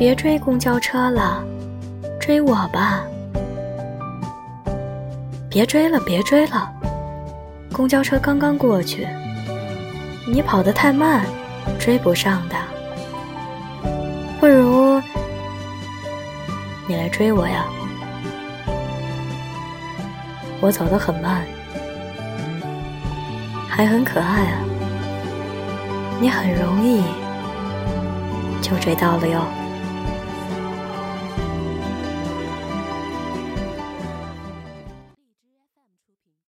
[0.00, 1.44] 别追公交车了，
[2.18, 3.04] 追我吧。
[5.50, 6.72] 别追了，别追了，
[7.70, 9.06] 公交车刚刚过去。
[10.26, 11.22] 你跑得太慢，
[11.78, 12.56] 追不上的。
[14.40, 14.98] 不如
[16.86, 17.66] 你来追我呀。
[20.62, 21.44] 我走得很慢，
[23.68, 24.64] 还很可爱啊。
[26.18, 27.02] 你很容易
[28.62, 29.42] 就追到了哟。